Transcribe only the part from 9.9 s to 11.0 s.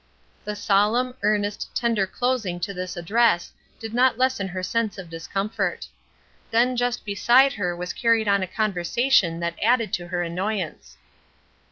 to her annoyance.